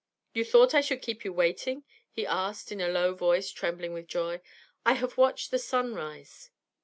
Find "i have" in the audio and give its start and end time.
4.83-5.15